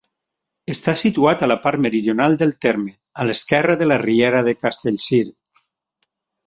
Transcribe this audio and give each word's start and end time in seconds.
Està 0.73 0.95
situat 1.01 1.43
a 1.43 1.49
la 1.51 1.57
part 1.67 1.83
meridional 1.87 2.39
del 2.43 2.55
terme, 2.67 2.97
a 3.25 3.29
l'esquerra 3.31 3.79
de 3.83 3.93
la 3.93 4.01
riera 4.07 4.43
de 4.51 4.59
Castellcir. 4.65 5.25